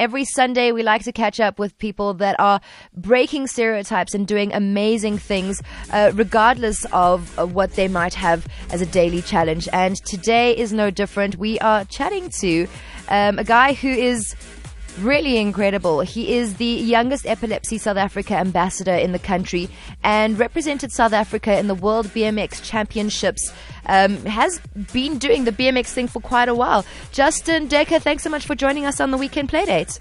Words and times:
Every 0.00 0.24
Sunday, 0.24 0.72
we 0.72 0.82
like 0.82 1.04
to 1.04 1.12
catch 1.12 1.40
up 1.40 1.58
with 1.58 1.76
people 1.76 2.14
that 2.14 2.40
are 2.40 2.62
breaking 2.96 3.48
stereotypes 3.48 4.14
and 4.14 4.26
doing 4.26 4.50
amazing 4.50 5.18
things, 5.18 5.62
uh, 5.92 6.12
regardless 6.14 6.86
of 6.90 7.38
uh, 7.38 7.44
what 7.44 7.74
they 7.74 7.86
might 7.86 8.14
have 8.14 8.46
as 8.70 8.80
a 8.80 8.86
daily 8.86 9.20
challenge. 9.20 9.68
And 9.74 10.02
today 10.06 10.56
is 10.56 10.72
no 10.72 10.90
different. 10.90 11.36
We 11.36 11.58
are 11.58 11.84
chatting 11.84 12.30
to 12.40 12.66
um, 13.10 13.38
a 13.38 13.44
guy 13.44 13.74
who 13.74 13.90
is 13.90 14.34
really 14.98 15.36
incredible. 15.36 16.00
He 16.00 16.34
is 16.34 16.54
the 16.54 16.64
youngest 16.64 17.26
Epilepsy 17.26 17.78
South 17.78 17.96
Africa 17.96 18.34
ambassador 18.34 18.94
in 18.94 19.12
the 19.12 19.18
country 19.18 19.68
and 20.02 20.38
represented 20.38 20.92
South 20.92 21.12
Africa 21.12 21.58
in 21.58 21.66
the 21.66 21.74
World 21.74 22.06
BMX 22.08 22.62
Championships. 22.62 23.52
Um, 23.86 24.24
has 24.26 24.60
been 24.92 25.18
doing 25.18 25.44
the 25.44 25.52
BMX 25.52 25.86
thing 25.88 26.06
for 26.06 26.20
quite 26.20 26.48
a 26.48 26.54
while. 26.54 26.84
Justin 27.12 27.68
Dekker, 27.68 28.00
thanks 28.00 28.22
so 28.22 28.30
much 28.30 28.46
for 28.46 28.54
joining 28.54 28.86
us 28.86 29.00
on 29.00 29.10
the 29.10 29.16
Weekend 29.16 29.48
Playdate. 29.48 29.98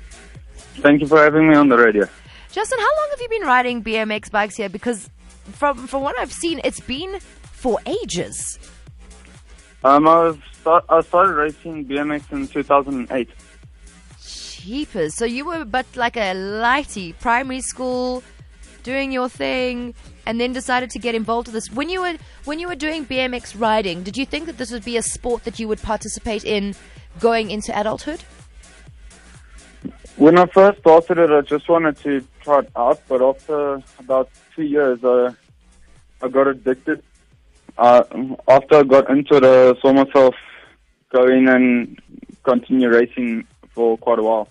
Thank 0.82 1.02
you 1.02 1.08
for 1.08 1.18
having 1.18 1.50
me 1.50 1.56
on 1.56 1.70
the 1.70 1.78
radio. 1.78 2.08
Justin, 2.52 2.80
how 2.80 2.96
long 2.98 3.08
have 3.12 3.22
you 3.22 3.30
been 3.30 3.48
riding 3.48 3.84
BMX 3.84 4.32
bikes 4.32 4.56
here? 4.56 4.70
Because 4.70 5.10
from 5.52 5.88
from 5.88 6.04
what 6.04 6.18
I've 6.20 6.32
seen, 6.32 6.62
it's 6.64 6.80
been 6.80 7.20
for 7.20 7.80
ages. 7.86 8.60
Um, 9.84 10.08
I, 10.08 10.38
start, 10.60 10.86
I 10.90 11.02
started 11.02 11.34
racing 11.34 11.86
BMX 11.86 12.32
in 12.32 12.48
2008. 12.48 13.30
Jeepers. 14.60 15.16
So 15.16 15.26
you 15.26 15.46
were 15.46 15.66
but 15.66 15.86
like 15.96 16.18
a 16.18 16.34
lighty 16.36 17.18
primary 17.20 17.62
school 17.62 18.24
doing 18.84 19.12
your 19.12 19.30
thing 19.30 19.94
and 20.26 20.40
then 20.40 20.54
decided 20.54 20.90
to 20.92 21.00
get 21.00 21.16
involved 21.16 21.48
with 21.48 21.54
this. 21.54 21.72
When 21.72 21.90
you 21.90 22.02
were 22.02 22.16
when 22.46 22.60
you 22.60 22.68
were 22.68 22.76
doing 22.76 23.06
BMX 23.06 23.60
riding, 23.60 24.04
did 24.04 24.18
you 24.18 24.26
think 24.26 24.46
that 24.48 24.58
this 24.58 24.72
would 24.72 24.86
be 24.86 24.98
a 24.98 25.02
sport 25.02 25.44
that 25.46 25.60
you 25.60 25.68
would 25.68 25.82
participate 25.82 26.44
in 26.44 26.76
going 27.20 27.52
into 27.52 27.78
adulthood? 27.78 28.22
When 30.18 30.38
I 30.38 30.46
first 30.48 30.80
started 30.80 31.18
it, 31.18 31.32
I 31.32 31.42
just 31.42 31.70
wanted 31.70 31.96
to 32.00 32.26
try 32.42 32.60
it 32.60 32.70
out, 32.76 33.02
but 33.08 33.22
after 33.22 33.82
about 34.00 34.30
two 34.54 34.64
years, 34.64 35.00
I, 35.02 35.34
I 36.22 36.28
got 36.28 36.48
addicted. 36.48 37.02
Uh, 37.78 38.04
after 38.50 38.76
I 38.76 38.84
got 38.84 39.10
into 39.10 39.36
it, 39.38 39.46
I 39.46 39.80
saw 39.80 39.94
myself 39.94 40.36
going 41.14 41.48
and 41.48 41.98
continue 42.44 42.90
racing 42.90 43.48
for 43.80 43.98
quite 43.98 44.20
a 44.20 44.24
while. 44.24 44.50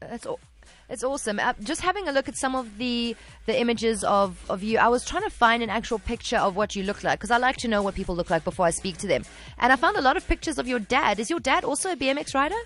That's 0.00 0.24
all. 0.24 0.40
It's 0.88 1.04
awesome. 1.04 1.38
Uh, 1.38 1.52
just 1.62 1.82
having 1.82 2.08
a 2.08 2.12
look 2.12 2.28
at 2.30 2.36
some 2.36 2.54
of 2.56 2.78
the 2.78 3.14
the 3.44 3.60
images 3.60 4.02
of, 4.02 4.42
of 4.48 4.62
you, 4.62 4.78
I 4.78 4.88
was 4.88 5.04
trying 5.04 5.22
to 5.24 5.34
find 5.44 5.62
an 5.62 5.68
actual 5.68 5.98
picture 5.98 6.38
of 6.38 6.56
what 6.56 6.74
you 6.74 6.82
look 6.82 7.04
like 7.04 7.18
because 7.18 7.30
I 7.30 7.36
like 7.36 7.58
to 7.58 7.68
know 7.68 7.82
what 7.82 7.94
people 7.94 8.16
look 8.16 8.30
like 8.30 8.42
before 8.42 8.64
I 8.64 8.70
speak 8.70 8.96
to 9.04 9.06
them. 9.06 9.22
And 9.58 9.70
I 9.70 9.76
found 9.76 9.98
a 9.98 10.00
lot 10.00 10.16
of 10.16 10.26
pictures 10.26 10.56
of 10.58 10.66
your 10.66 10.78
dad. 10.78 11.20
Is 11.20 11.28
your 11.28 11.40
dad 11.40 11.62
also 11.62 11.92
a 11.92 11.96
BMX 11.96 12.34
rider? 12.34 12.60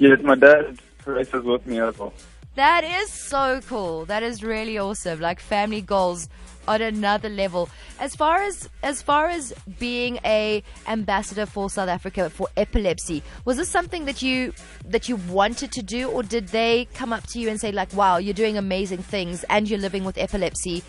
Yes, 0.00 0.18
my 0.22 0.34
dad 0.34 0.80
races 1.06 1.44
with 1.44 1.64
me 1.64 1.78
as 1.78 1.96
well. 1.96 2.12
That 2.54 2.84
is 2.84 3.10
so 3.10 3.60
cool. 3.66 4.04
That 4.04 4.22
is 4.22 4.42
really 4.42 4.78
awesome. 4.78 5.20
Like 5.20 5.40
family 5.40 5.80
goals 5.80 6.28
on 6.68 6.80
another 6.80 7.28
level. 7.28 7.68
As 7.98 8.14
far 8.14 8.42
as 8.42 8.68
as 8.82 9.02
far 9.02 9.28
as 9.28 9.52
being 9.78 10.18
a 10.24 10.62
ambassador 10.86 11.46
for 11.46 11.68
South 11.68 11.88
Africa 11.88 12.30
for 12.30 12.48
epilepsy, 12.56 13.22
was 13.44 13.56
this 13.56 13.68
something 13.68 14.04
that 14.04 14.22
you 14.22 14.52
that 14.86 15.08
you 15.08 15.16
wanted 15.16 15.72
to 15.72 15.82
do, 15.82 16.08
or 16.08 16.22
did 16.22 16.48
they 16.48 16.86
come 16.94 17.12
up 17.12 17.26
to 17.28 17.40
you 17.40 17.48
and 17.48 17.60
say 17.60 17.72
like, 17.72 17.92
"Wow, 17.92 18.18
you're 18.18 18.34
doing 18.34 18.56
amazing 18.56 19.02
things, 19.02 19.44
and 19.50 19.68
you're 19.68 19.78
living 19.78 20.04
with 20.04 20.16
epilepsy. 20.16 20.82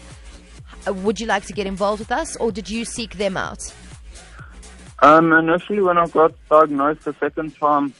Would 0.88 1.19
you 1.19 1.25
like 1.25 1.45
to 1.45 1.53
get 1.53 1.67
involved 1.67 2.00
with 2.00 2.11
us?" 2.11 2.35
Or 2.38 2.52
did 2.52 2.69
you 2.69 2.85
seek 2.85 3.16
them 3.16 3.38
out? 3.38 3.73
Um, 5.00 5.33
initially, 5.33 5.81
when 5.81 5.97
I 5.97 6.07
got 6.07 6.33
diagnosed 6.50 7.05
the 7.05 7.16
second 7.19 7.55
time 7.57 7.94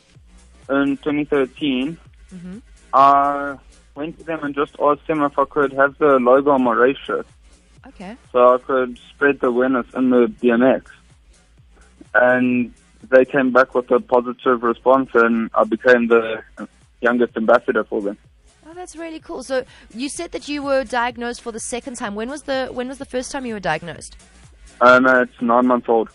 in 0.69 0.97
2013, 0.97 1.97
mm-hmm. 2.33 2.59
I 2.95 3.57
went 3.93 4.17
to 4.19 4.23
them 4.23 4.41
and 4.41 4.55
just 4.55 4.75
asked 4.81 5.05
them 5.07 5.21
if 5.21 5.38
I 5.38 5.43
could 5.45 5.73
have 5.73 5.97
the 5.97 6.17
logo 6.17 6.51
on 6.51 6.63
my 6.63 6.73
race 6.73 6.97
shirt. 7.05 7.27
Okay. 7.85 8.15
So 8.31 8.55
I 8.55 8.57
could 8.57 8.97
spread 9.09 9.41
the 9.41 9.47
awareness 9.47 9.85
in 9.93 10.09
the 10.11 10.27
BMX. 10.27 10.85
And 12.13 12.73
they 13.09 13.25
came 13.25 13.51
back 13.51 13.75
with 13.75 13.91
a 13.91 14.00
positive 14.00 14.63
response, 14.63 15.09
and 15.13 15.50
I 15.53 15.66
became 15.66 16.07
the 16.07 16.41
youngest 17.01 17.35
ambassador 17.35 17.84
for 17.84 18.01
them. 18.01 18.17
Oh, 18.66 18.73
that's 18.73 18.95
really 18.95 19.19
cool. 19.19 19.44
So 19.44 19.66
you 19.94 20.07
said 20.07 20.31
that 20.31 20.47
you 20.47 20.63
were 20.63 20.85
diagnosed 20.85 21.41
for 21.41 21.51
the 21.51 21.59
second 21.59 21.95
time. 21.95 22.16
When 22.16 22.29
was 22.29 22.44
the 22.44 22.69
when 22.72 22.88
was 22.88 22.97
the 22.97 23.05
first 23.05 23.29
time 23.31 23.45
you 23.45 23.53
were 23.53 23.59
diagnosed? 23.59 24.16
Um, 24.79 25.05
it's 25.05 25.41
nine 25.41 25.67
months 25.67 25.89
old. 25.89 26.09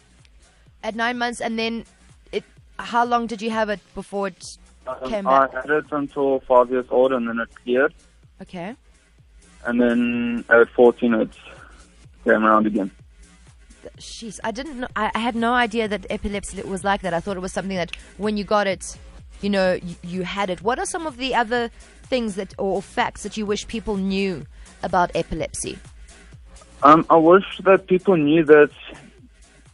At 0.83 0.95
nine 0.95 1.19
months, 1.19 1.43
and 1.43 1.59
then 1.59 1.85
it. 2.33 2.45
How 2.79 3.05
long 3.05 3.27
did 3.27 3.43
you 3.43 3.51
have 3.51 3.69
it 3.69 3.81
before 3.95 4.29
it 4.29 4.57
um? 4.87 5.27
I 5.27 5.49
had 5.53 5.71
it 5.71 5.85
until 5.91 6.41
five 6.41 6.71
years 6.71 6.87
old, 6.91 7.13
and 7.13 7.29
then 7.29 7.39
it 7.39 7.49
cleared. 7.63 7.95
Okay. 8.43 8.75
And 9.65 9.81
then 9.81 10.45
at 10.49 10.69
14, 10.71 11.15
it's 11.15 11.39
came 12.25 12.45
around 12.45 12.67
again. 12.67 12.91
Jeez, 13.99 14.39
I 14.45 14.51
didn't 14.51 14.81
know. 14.81 14.89
I, 14.95 15.11
I, 15.15 15.19
had 15.19 15.35
no 15.35 15.55
idea 15.55 15.89
that 15.89 16.07
epilepsy 16.11 16.61
was 16.63 16.85
like 16.85 17.01
that. 17.03 17.15
I 17.15 17.21
thought 17.21 17.37
it 17.37 17.41
was 17.41 17.53
something 17.53 17.77
that 17.77 17.97
when 18.19 18.37
you 18.37 18.45
got 18.45 18.67
it, 18.67 18.99
you 19.41 19.49
know, 19.49 19.79
you, 19.83 19.97
you 20.03 20.23
had 20.23 20.51
it. 20.51 20.63
What 20.63 20.79
are 20.79 20.85
some 20.85 21.07
of 21.07 21.17
the 21.17 21.35
other 21.35 21.71
things 22.03 22.35
that 22.35 22.55
or 22.59 22.83
facts 22.83 23.23
that 23.23 23.37
you 23.37 23.47
wish 23.47 23.67
people 23.67 23.97
knew 23.97 24.47
about 24.83 25.11
epilepsy? 25.15 25.79
Um, 26.83 27.07
I 27.09 27.17
wish 27.17 27.45
that 27.65 27.87
people 27.87 28.17
knew 28.17 28.45
that 28.45 28.71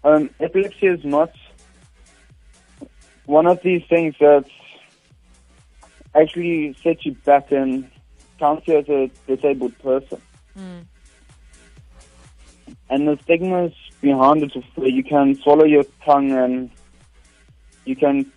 um, 0.04 0.30
epilepsy 0.40 0.86
is 0.86 1.04
not 1.04 1.32
one 3.26 3.46
of 3.46 3.60
these 3.62 3.82
things 3.88 4.14
that 4.20 4.44
actually 6.20 6.74
sets 6.82 7.04
you 7.04 7.12
back 7.24 7.50
and 7.52 7.90
counts 8.38 8.66
you 8.66 8.78
as 8.78 8.88
a 8.88 9.10
disabled 9.26 9.78
person. 9.78 10.20
Mm. 10.58 10.86
And 12.88 13.08
the 13.08 13.18
stigmas 13.22 13.72
behind 14.00 14.42
it 14.42 14.54
is 14.54 14.64
where 14.74 14.88
you 14.88 15.02
can 15.02 15.34
swallow 15.36 15.64
your 15.64 15.84
tongue 16.04 16.32
and 16.32 16.70
you 17.84 17.96
can 17.96 18.30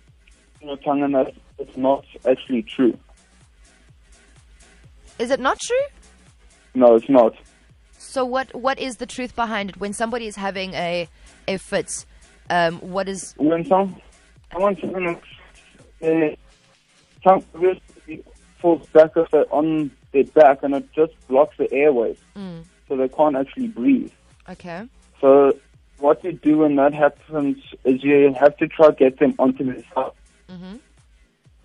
your 0.60 0.76
tongue 0.78 1.02
and 1.02 1.14
that 1.14 1.32
it's 1.58 1.76
not 1.76 2.04
actually 2.28 2.62
true. 2.62 2.98
Is 5.18 5.30
it 5.30 5.40
not 5.40 5.58
true? 5.60 5.86
No, 6.74 6.94
it's 6.94 7.08
not. 7.08 7.34
So 7.98 8.24
what 8.24 8.54
what 8.54 8.78
is 8.78 8.96
the 8.96 9.06
truth 9.06 9.36
behind 9.36 9.70
it? 9.70 9.76
When 9.76 9.92
somebody 9.92 10.26
is 10.26 10.36
having 10.36 10.74
a 10.74 11.08
a 11.46 11.58
fit, 11.58 12.06
um, 12.48 12.78
what 12.80 13.08
is 13.08 13.34
when 13.36 13.64
some 13.64 14.00
someone 14.52 14.76
uh, 16.02 16.08
tongue 17.22 17.44
really 17.54 17.82
falls 18.60 18.86
back 18.88 19.16
on 19.50 19.90
their 20.12 20.24
back 20.24 20.62
and 20.62 20.74
it 20.74 20.92
just 20.92 21.12
blocks 21.28 21.56
the 21.58 21.72
airways, 21.72 22.18
mm. 22.36 22.64
so 22.88 22.96
they 22.96 23.08
can't 23.08 23.36
actually 23.36 23.68
breathe. 23.68 24.12
Okay. 24.48 24.88
So 25.20 25.52
what 25.98 26.22
you 26.24 26.32
do 26.32 26.58
when 26.58 26.76
that 26.76 26.94
happens 26.94 27.58
is 27.84 28.02
you 28.02 28.34
have 28.38 28.56
to 28.56 28.66
try 28.66 28.88
to 28.88 28.92
get 28.92 29.18
them 29.18 29.34
onto 29.38 29.64
the 29.64 29.82
side. 29.94 30.12
Mm-hmm. 30.48 30.76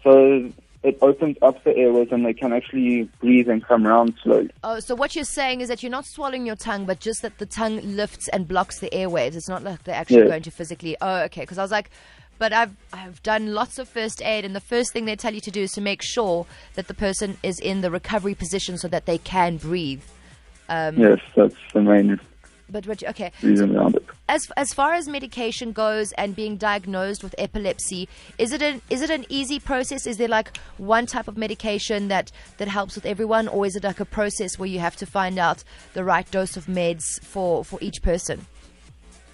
So 0.03 0.51
it 0.83 0.99
opens 1.01 1.35
up 1.41 1.63
the 1.63 1.75
airways 1.75 2.09
and 2.11 2.23
they 2.23 2.33
can 2.33 2.53
actually 2.53 3.09
breathe 3.19 3.49
and 3.49 3.65
come 3.65 3.87
around 3.87 4.13
slowly. 4.21 4.51
Oh, 4.63 4.79
so 4.79 4.93
what 4.93 5.15
you're 5.15 5.23
saying 5.23 5.61
is 5.61 5.69
that 5.69 5.81
you're 5.81 5.89
not 5.89 6.05
swallowing 6.05 6.45
your 6.45 6.55
tongue, 6.55 6.85
but 6.85 6.99
just 6.99 7.23
that 7.23 7.39
the 7.39 7.47
tongue 7.47 7.81
lifts 7.95 8.27
and 8.27 8.47
blocks 8.47 8.79
the 8.79 8.93
airways. 8.93 9.35
It's 9.35 9.49
not 9.49 9.63
like 9.63 9.83
they're 9.83 9.95
actually 9.95 10.19
yes. 10.19 10.27
going 10.27 10.43
to 10.43 10.51
physically. 10.51 10.95
Oh, 11.01 11.23
okay. 11.23 11.41
Because 11.41 11.57
I 11.57 11.63
was 11.63 11.71
like, 11.71 11.89
but 12.37 12.53
I've 12.53 12.75
I've 12.93 13.21
done 13.23 13.53
lots 13.53 13.79
of 13.79 13.87
first 13.87 14.21
aid, 14.21 14.45
and 14.45 14.55
the 14.55 14.61
first 14.61 14.93
thing 14.93 15.05
they 15.05 15.15
tell 15.15 15.33
you 15.33 15.41
to 15.41 15.51
do 15.51 15.61
is 15.61 15.71
to 15.73 15.81
make 15.81 16.01
sure 16.01 16.45
that 16.75 16.87
the 16.87 16.93
person 16.93 17.37
is 17.43 17.59
in 17.59 17.81
the 17.81 17.91
recovery 17.91 18.35
position 18.35 18.77
so 18.77 18.87
that 18.87 19.05
they 19.05 19.17
can 19.17 19.57
breathe. 19.57 20.03
Um, 20.69 20.97
yes, 20.97 21.19
that's 21.35 21.55
the 21.73 21.81
main 21.81 22.19
but 22.69 22.87
what, 22.87 23.03
okay. 23.03 23.31
So 23.41 24.01
as 24.27 24.47
as 24.57 24.73
far 24.73 24.93
as 24.93 25.07
medication 25.07 25.71
goes 25.71 26.11
and 26.13 26.35
being 26.35 26.57
diagnosed 26.57 27.23
with 27.23 27.35
epilepsy, 27.37 28.09
is 28.37 28.51
it 28.51 28.61
an 28.61 28.81
is 28.89 29.01
it 29.01 29.09
an 29.09 29.25
easy 29.29 29.59
process? 29.59 30.07
Is 30.07 30.17
there 30.17 30.27
like 30.27 30.57
one 30.77 31.05
type 31.05 31.27
of 31.27 31.37
medication 31.37 32.07
that 32.07 32.31
that 32.57 32.67
helps 32.67 32.95
with 32.95 33.05
everyone, 33.05 33.47
or 33.47 33.65
is 33.65 33.75
it 33.75 33.83
like 33.83 33.99
a 33.99 34.05
process 34.05 34.57
where 34.57 34.67
you 34.67 34.79
have 34.79 34.95
to 34.97 35.05
find 35.05 35.37
out 35.37 35.63
the 35.93 36.03
right 36.03 36.29
dose 36.31 36.57
of 36.57 36.65
meds 36.65 37.21
for 37.21 37.63
for 37.63 37.77
each 37.81 38.01
person? 38.01 38.47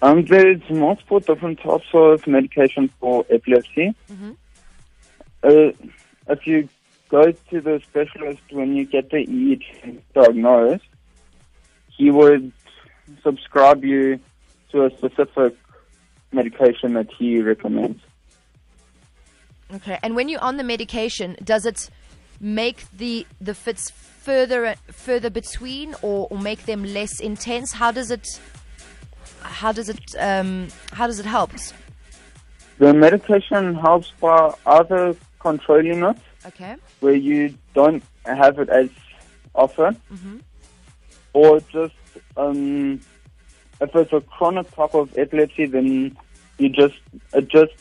Um, 0.02 0.24
there's 0.24 0.60
multiple 0.68 1.20
different 1.20 1.60
types 1.60 1.86
of 1.94 2.26
medication 2.26 2.90
for 2.98 3.24
epilepsy. 3.30 3.94
Mm-hmm. 4.10 4.32
Uh, 5.44 5.70
if 6.28 6.44
you 6.44 6.68
go 7.08 7.30
to 7.30 7.60
the 7.60 7.80
specialist 7.84 8.42
when 8.50 8.74
you 8.74 8.84
get 8.84 9.10
the 9.10 9.18
EEG 9.18 10.00
diagnosed, 10.12 10.84
he 11.96 12.10
would 12.10 12.52
subscribe 13.22 13.84
you 13.84 14.18
to 14.72 14.86
a 14.86 14.90
specific 14.96 15.56
medication 16.32 16.94
that 16.94 17.08
he 17.16 17.40
recommends. 17.40 18.00
Okay, 19.72 20.00
and 20.02 20.16
when 20.16 20.28
you're 20.28 20.42
on 20.42 20.56
the 20.56 20.64
medication, 20.64 21.36
does 21.44 21.64
it 21.64 21.90
make 22.40 22.90
the 22.90 23.24
the 23.40 23.54
fits 23.54 23.90
further 23.90 24.74
further 24.90 25.30
between, 25.30 25.94
or, 26.02 26.26
or 26.28 26.38
make 26.38 26.64
them 26.66 26.82
less 26.84 27.20
intense? 27.20 27.72
How 27.72 27.92
does 27.92 28.10
it 28.10 28.40
how 29.52 29.72
does 29.72 29.88
it 29.88 30.00
um, 30.18 30.68
how 30.92 31.06
does 31.06 31.18
it 31.20 31.26
help? 31.26 31.50
The 32.78 32.92
medication 32.92 33.74
helps 33.74 34.10
by 34.20 34.54
either 34.66 35.14
controlling 35.38 36.02
it 36.02 36.16
Okay. 36.46 36.74
where 37.00 37.14
you 37.14 37.54
don't 37.74 38.02
have 38.24 38.58
it 38.58 38.68
as 38.68 38.88
often, 39.54 40.00
Mhm. 40.12 40.40
or 41.32 41.60
just 41.60 41.94
um, 42.36 43.00
if 43.80 43.94
it's 43.94 44.12
a 44.12 44.20
chronic 44.20 44.70
type 44.74 44.94
of 44.94 45.16
epilepsy, 45.16 45.66
then 45.66 46.16
you 46.58 46.68
just 46.68 46.94
it 47.34 47.48
just 47.48 47.72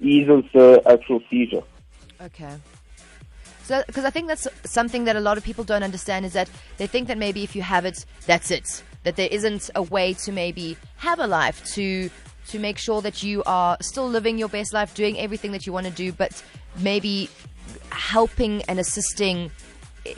eases 0.00 0.44
the 0.52 0.82
actual 0.86 1.20
seizure. 1.30 1.62
Okay. 2.20 2.54
So, 3.64 3.82
because 3.86 4.04
I 4.04 4.10
think 4.10 4.26
that's 4.26 4.48
something 4.64 5.04
that 5.04 5.14
a 5.16 5.20
lot 5.20 5.38
of 5.38 5.44
people 5.44 5.62
don't 5.64 5.82
understand 5.84 6.26
is 6.26 6.32
that 6.32 6.50
they 6.78 6.86
think 6.86 7.06
that 7.08 7.18
maybe 7.18 7.44
if 7.44 7.54
you 7.54 7.62
have 7.62 7.84
it, 7.84 8.04
that's 8.26 8.50
it. 8.50 8.82
That 9.04 9.16
there 9.16 9.28
isn't 9.30 9.70
a 9.74 9.82
way 9.82 10.14
to 10.14 10.32
maybe 10.32 10.76
have 10.96 11.18
a 11.18 11.26
life 11.26 11.64
to 11.74 12.10
to 12.48 12.58
make 12.58 12.78
sure 12.78 13.00
that 13.02 13.22
you 13.22 13.42
are 13.44 13.76
still 13.80 14.08
living 14.08 14.36
your 14.36 14.48
best 14.48 14.72
life, 14.72 14.94
doing 14.94 15.18
everything 15.18 15.52
that 15.52 15.66
you 15.66 15.72
want 15.72 15.86
to 15.86 15.92
do, 15.92 16.12
but 16.12 16.42
maybe 16.78 17.30
helping 17.90 18.62
and 18.62 18.80
assisting 18.80 19.50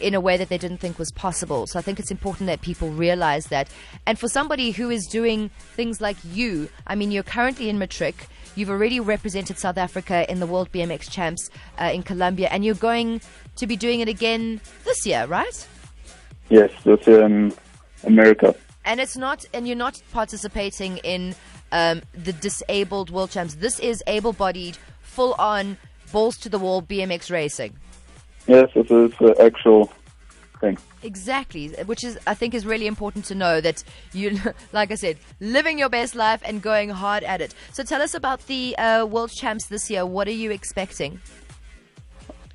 in 0.00 0.14
a 0.14 0.20
way 0.20 0.36
that 0.36 0.48
they 0.48 0.58
didn't 0.58 0.78
think 0.78 0.98
was 0.98 1.10
possible. 1.12 1.66
So 1.66 1.78
I 1.78 1.82
think 1.82 1.98
it's 1.98 2.10
important 2.10 2.46
that 2.46 2.60
people 2.62 2.90
realize 2.90 3.46
that. 3.46 3.68
And 4.06 4.18
for 4.18 4.28
somebody 4.28 4.70
who 4.70 4.90
is 4.90 5.06
doing 5.06 5.50
things 5.74 6.00
like 6.00 6.16
you, 6.32 6.68
I 6.86 6.94
mean, 6.94 7.10
you're 7.10 7.22
currently 7.22 7.68
in 7.68 7.78
matric. 7.78 8.28
You've 8.54 8.70
already 8.70 9.00
represented 9.00 9.58
South 9.58 9.78
Africa 9.78 10.30
in 10.30 10.40
the 10.40 10.46
World 10.46 10.70
BMX 10.72 11.10
Champs 11.10 11.50
uh, 11.80 11.90
in 11.92 12.02
Colombia, 12.02 12.48
and 12.50 12.64
you're 12.64 12.74
going 12.74 13.20
to 13.56 13.66
be 13.66 13.76
doing 13.76 14.00
it 14.00 14.08
again 14.08 14.60
this 14.84 15.04
year, 15.06 15.26
right? 15.26 15.66
Yes, 16.48 16.70
that's 16.84 17.08
in 17.08 17.52
America. 18.04 18.54
And 18.84 19.00
it's 19.00 19.16
not, 19.16 19.44
and 19.54 19.66
you're 19.66 19.76
not 19.76 20.02
participating 20.12 20.98
in 20.98 21.34
um, 21.70 22.02
the 22.12 22.32
disabled 22.32 23.10
World 23.10 23.30
Champs. 23.30 23.54
This 23.54 23.78
is 23.78 24.02
able-bodied, 24.06 24.76
full-on, 25.00 25.76
balls 26.10 26.36
to 26.38 26.48
the 26.48 26.58
wall 26.58 26.82
BMX 26.82 27.30
racing. 27.30 27.76
Yes, 28.46 28.70
this 28.74 28.90
is 28.90 29.12
the 29.18 29.36
actual 29.40 29.92
thing. 30.60 30.78
Exactly, 31.02 31.68
which 31.86 32.04
is 32.04 32.18
I 32.26 32.34
think 32.34 32.54
is 32.54 32.64
really 32.64 32.86
important 32.86 33.24
to 33.26 33.34
know 33.34 33.60
that 33.60 33.82
you, 34.12 34.38
like 34.72 34.90
I 34.90 34.94
said, 34.94 35.18
living 35.40 35.78
your 35.78 35.88
best 35.88 36.14
life 36.14 36.42
and 36.44 36.62
going 36.62 36.90
hard 36.90 37.24
at 37.24 37.40
it. 37.40 37.54
So 37.72 37.82
tell 37.82 38.02
us 38.02 38.14
about 38.14 38.46
the 38.46 38.76
uh, 38.76 39.06
World 39.06 39.32
Champs 39.32 39.66
this 39.66 39.90
year. 39.90 40.06
What 40.06 40.28
are 40.28 40.38
you 40.44 40.50
expecting? 40.50 41.20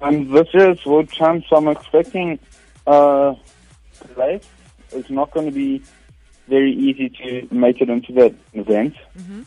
And 0.01 0.31
this 0.33 0.47
year's 0.53 0.85
World 0.85 1.09
Champs, 1.11 1.47
I'm 1.51 1.67
expecting 1.67 2.39
uh, 2.85 3.33
place. 4.13 4.43
It's 4.91 5.09
not 5.09 5.31
going 5.31 5.47
to 5.47 5.51
be 5.51 5.81
very 6.47 6.71
easy 6.73 7.09
to 7.09 7.47
make 7.53 7.81
it 7.81 7.89
into 7.89 8.13
that 8.13 8.33
event. 8.53 8.95
Mhm. 9.17 9.45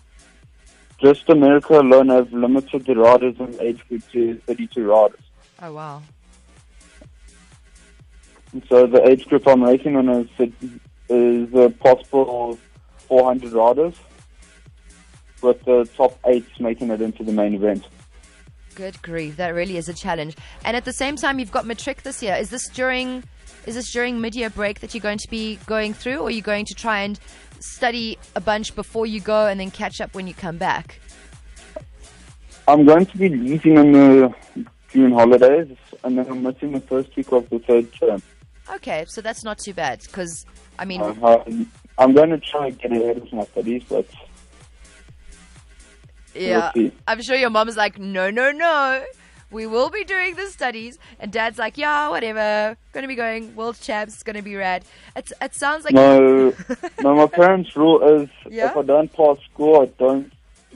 Just 1.02 1.28
America 1.30 1.80
alone 1.80 2.08
have 2.08 2.32
limited 2.32 2.84
the 2.84 2.94
riders 2.94 3.34
in 3.38 3.56
age 3.60 3.80
group 3.88 4.02
to 4.12 4.34
32 4.46 4.84
riders. 4.84 5.20
Oh 5.62 5.72
wow! 5.72 6.02
And 8.52 8.62
so 8.68 8.86
the 8.86 9.06
age 9.08 9.26
group 9.26 9.46
I'm 9.46 9.62
racing 9.62 9.96
on 9.96 10.08
is, 10.08 10.52
is 11.08 11.54
a 11.54 11.70
possible 11.70 12.58
400 13.08 13.52
riders, 13.52 13.94
with 15.42 15.62
the 15.64 15.88
top 15.96 16.18
eight 16.26 16.46
making 16.58 16.90
it 16.90 17.00
into 17.00 17.24
the 17.24 17.32
main 17.32 17.54
event. 17.54 17.84
Good 18.74 19.00
grief, 19.02 19.36
that 19.36 19.48
really 19.48 19.76
is 19.76 19.88
a 19.88 19.94
challenge. 19.94 20.36
And 20.64 20.76
at 20.76 20.84
the 20.84 20.92
same 20.92 21.16
time, 21.16 21.38
you've 21.38 21.50
got 21.50 21.66
matric 21.66 22.02
this 22.02 22.22
year. 22.22 22.34
Is 22.36 22.50
this 22.50 22.68
during? 22.68 23.24
Is 23.66 23.74
this 23.74 23.92
during 23.92 24.20
mid-year 24.20 24.50
break 24.50 24.80
that 24.80 24.94
you're 24.94 25.02
going 25.02 25.18
to 25.18 25.28
be 25.30 25.56
going 25.66 25.94
through, 25.94 26.18
or 26.18 26.28
are 26.28 26.30
you 26.30 26.42
going 26.42 26.64
to 26.66 26.74
try 26.74 27.00
and 27.00 27.18
study 27.60 28.18
a 28.34 28.40
bunch 28.40 28.74
before 28.74 29.06
you 29.06 29.20
go 29.20 29.46
and 29.46 29.60
then 29.60 29.70
catch 29.70 30.00
up 30.00 30.14
when 30.14 30.26
you 30.26 30.34
come 30.34 30.56
back? 30.56 31.00
I'm 32.66 32.86
going 32.86 33.06
to 33.06 33.18
be 33.18 33.28
leaving 33.28 33.76
in 33.76 33.92
the 33.92 34.34
June 34.92 35.12
holidays, 35.12 35.76
and 36.04 36.18
then 36.18 36.26
I'm 36.28 36.42
missing 36.42 36.72
the 36.72 36.80
first 36.80 37.14
week 37.16 37.30
of 37.32 37.48
the 37.50 37.58
third 37.60 37.92
term. 37.92 38.22
Okay, 38.72 39.04
so 39.08 39.20
that's 39.20 39.44
not 39.44 39.58
too 39.58 39.74
bad 39.74 40.00
because 40.06 40.46
I 40.78 40.84
mean, 40.84 41.00
Uh, 41.02 41.38
I'm 41.98 42.12
going 42.14 42.30
to 42.30 42.38
try 42.38 42.68
and 42.68 42.78
get 42.78 42.92
ahead 42.92 43.18
of 43.18 43.32
my 43.32 43.44
studies, 43.46 43.82
but 43.88 44.06
Yeah. 46.34 46.72
see. 46.72 46.92
I'm 47.06 47.20
sure 47.22 47.36
your 47.36 47.50
mom's 47.50 47.76
like, 47.76 47.98
no, 47.98 48.30
no, 48.30 48.52
no. 48.52 49.04
We 49.50 49.66
will 49.66 49.90
be 49.90 50.04
doing 50.04 50.36
the 50.36 50.46
studies. 50.46 50.98
And 51.18 51.32
dad's 51.32 51.58
like, 51.58 51.76
yeah, 51.76 52.08
whatever. 52.08 52.76
Going 52.92 53.02
to 53.02 53.08
be 53.08 53.14
going 53.16 53.54
world 53.56 53.78
champs. 53.80 54.14
It's 54.14 54.22
going 54.22 54.36
to 54.36 54.42
be 54.42 54.56
rad. 54.56 54.84
It's, 55.16 55.32
it 55.42 55.54
sounds 55.54 55.84
like. 55.84 55.94
no, 55.94 56.54
no. 57.02 57.14
My 57.14 57.26
parents' 57.26 57.76
rule 57.76 58.02
is 58.22 58.28
Yeah? 58.48 58.70
if 58.70 58.76
I 58.76 58.82
don't 58.82 59.12
pass 59.12 59.38
school, 59.52 59.80
I 59.82 59.86
don't 59.98 60.32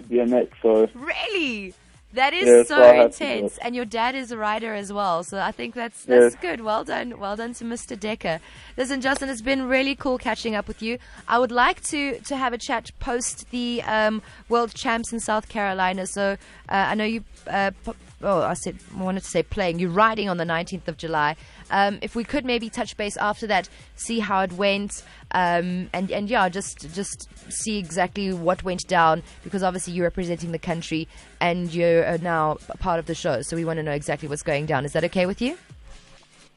be 0.08 0.18
an 0.20 0.30
next. 0.30 0.60
So 0.62 0.88
Really? 0.94 1.74
That 2.14 2.32
is 2.32 2.46
Yes, 2.46 2.68
so 2.68 2.80
I 2.80 2.94
have 2.94 3.12
to 3.12 3.18
do 3.18 3.24
intense. 3.24 3.58
And 3.58 3.74
your 3.74 3.84
dad 3.84 4.14
is 4.14 4.30
a 4.30 4.38
rider 4.38 4.72
as 4.72 4.92
well. 4.92 5.24
So 5.24 5.40
I 5.40 5.50
think 5.50 5.74
that's 5.74 6.04
that's 6.04 6.34
Yes. 6.34 6.40
good. 6.40 6.60
Well 6.60 6.84
done. 6.84 7.18
Well 7.18 7.34
done 7.34 7.54
to 7.54 7.64
Mr. 7.64 7.96
Dekker. 7.96 8.38
Listen, 8.76 9.00
Justin, 9.00 9.28
it's 9.28 9.42
been 9.42 9.66
really 9.66 9.96
cool 9.96 10.16
catching 10.16 10.54
up 10.54 10.68
with 10.68 10.80
you. 10.80 10.98
I 11.26 11.40
would 11.40 11.50
like 11.50 11.82
to, 11.84 12.20
to 12.20 12.36
have 12.36 12.52
a 12.52 12.58
chat 12.58 12.92
post 13.00 13.50
the 13.50 13.82
um, 13.82 14.22
World 14.48 14.74
Champs 14.74 15.12
in 15.12 15.18
South 15.18 15.48
Carolina. 15.48 16.06
So 16.06 16.36
uh, 16.68 16.72
I 16.72 16.94
know 16.94 17.04
you. 17.04 17.24
Uh, 17.48 17.72
Oh, 18.22 18.42
I 18.42 18.54
said 18.54 18.78
I 18.96 19.02
wanted 19.02 19.22
to 19.22 19.28
say 19.28 19.42
playing. 19.42 19.78
You're 19.78 19.90
riding 19.90 20.28
on 20.28 20.36
the 20.36 20.44
19th 20.44 20.88
of 20.88 20.96
July. 20.96 21.36
Um, 21.70 21.98
if 22.02 22.14
we 22.14 22.24
could 22.24 22.44
maybe 22.44 22.70
touch 22.70 22.96
base 22.96 23.16
after 23.16 23.46
that, 23.48 23.68
see 23.96 24.18
how 24.18 24.40
it 24.42 24.52
went, 24.52 25.02
um, 25.32 25.90
and 25.92 26.10
and 26.10 26.28
yeah, 26.28 26.48
just 26.48 26.92
just 26.94 27.28
see 27.52 27.78
exactly 27.78 28.32
what 28.32 28.62
went 28.62 28.86
down 28.88 29.22
because 29.42 29.62
obviously 29.62 29.92
you're 29.92 30.04
representing 30.04 30.52
the 30.52 30.58
country 30.58 31.08
and 31.40 31.72
you're 31.74 32.06
uh, 32.06 32.18
now 32.22 32.56
a 32.68 32.78
part 32.78 32.98
of 32.98 33.06
the 33.06 33.14
show. 33.14 33.42
So 33.42 33.56
we 33.56 33.64
want 33.64 33.78
to 33.78 33.82
know 33.82 33.92
exactly 33.92 34.28
what's 34.28 34.42
going 34.42 34.66
down. 34.66 34.84
Is 34.84 34.92
that 34.92 35.04
okay 35.04 35.26
with 35.26 35.42
you? 35.42 35.56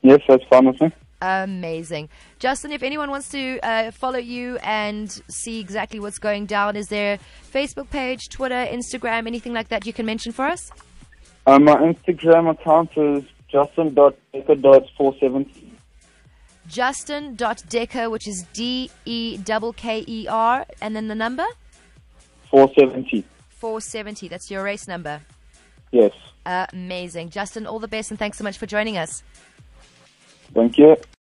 yes, 0.01 0.21
that's 0.27 0.43
fine 0.49 0.65
with 0.65 0.79
me. 0.81 0.91
Amazing, 1.19 2.09
Justin. 2.37 2.71
If 2.71 2.83
anyone 2.83 3.09
wants 3.09 3.29
to 3.29 3.59
uh, 3.63 3.91
follow 3.91 4.19
you 4.19 4.57
and 4.57 5.09
see 5.27 5.59
exactly 5.59 5.99
what's 5.99 6.19
going 6.19 6.45
down, 6.45 6.75
is 6.75 6.89
there 6.89 7.17
Facebook 7.51 7.89
page, 7.89 8.29
Twitter, 8.29 8.67
Instagram, 8.69 9.25
anything 9.25 9.51
like 9.51 9.69
that 9.69 9.87
you 9.87 9.93
can 9.93 10.05
mention 10.05 10.31
for 10.31 10.45
us? 10.45 10.71
Um, 11.47 11.63
my 11.63 11.77
Instagram 11.77 12.51
account 12.51 12.91
is 12.97 13.23
justin.dekker.470. 13.47 15.71
Justin.dekker, 16.67 18.11
which 18.11 18.27
is 18.27 18.45
D 18.51 18.91
E 19.05 19.37
K 19.37 19.71
K 19.71 20.03
E 20.05 20.27
R, 20.27 20.65
and 20.81 20.93
then 20.93 21.07
the 21.07 21.15
number 21.15 21.45
470. 22.51 23.23
470. 23.49 24.27
That's 24.27 24.51
your 24.51 24.61
race 24.61 24.89
number. 24.89 25.21
Yes. 25.91 26.11
amazing. 26.73 27.29
Justin, 27.29 27.65
all 27.65 27.79
the 27.79 27.87
best 27.87 28.11
and 28.11 28.19
thanks 28.19 28.37
so 28.37 28.43
much 28.43 28.57
for 28.57 28.65
joining 28.65 28.97
us. 28.97 29.23
Thank 30.53 30.77
you. 30.77 30.97